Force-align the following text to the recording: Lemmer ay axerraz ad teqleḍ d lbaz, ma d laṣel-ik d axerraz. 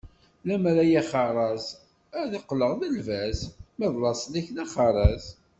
Lemmer 0.47 0.75
ay 0.83 0.93
axerraz 1.01 1.65
ad 2.19 2.29
teqleḍ 2.31 2.71
d 2.79 2.81
lbaz, 2.97 3.39
ma 3.77 3.87
d 3.93 3.95
laṣel-ik 4.01 4.47
d 4.55 4.57
axerraz. 4.63 5.25